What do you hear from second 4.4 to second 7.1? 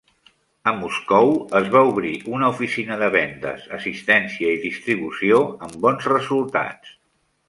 i distribució amb bons resultats.